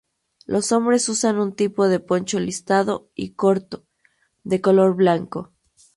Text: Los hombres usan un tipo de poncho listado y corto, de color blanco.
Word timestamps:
Los 0.47 0.71
hombres 0.71 1.07
usan 1.09 1.37
un 1.39 1.53
tipo 1.53 1.87
de 1.87 1.99
poncho 1.99 2.39
listado 2.39 3.11
y 3.13 3.35
corto, 3.35 3.85
de 4.43 4.59
color 4.59 4.95
blanco. 4.95 5.53